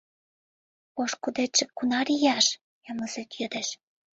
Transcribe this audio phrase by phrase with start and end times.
[0.95, 2.47] «Пошкудетше кунар ияш?»—
[2.87, 3.67] эмлызет йодеш.